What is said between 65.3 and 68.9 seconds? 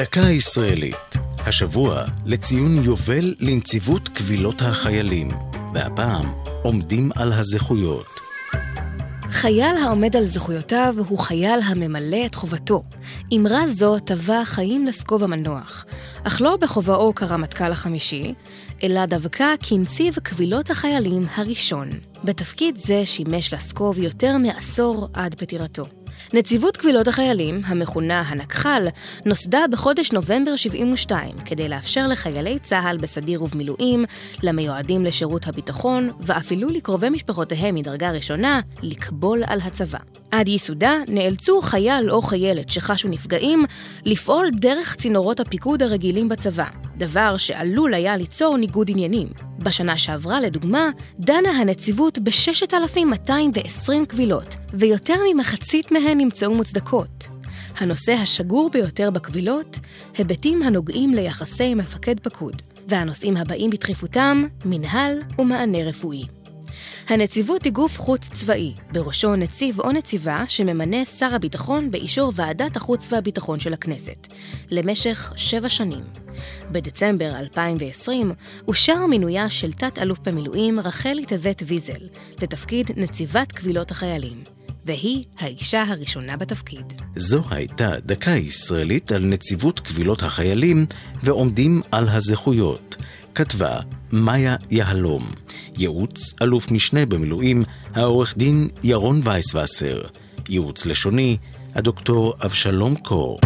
ומענה רפואי. הנציבות היא גוף חוץ צבאי,